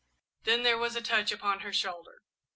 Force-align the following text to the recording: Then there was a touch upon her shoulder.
Then 0.45 0.63
there 0.63 0.79
was 0.79 0.95
a 0.95 1.01
touch 1.03 1.31
upon 1.31 1.59
her 1.59 1.71
shoulder. 1.71 2.23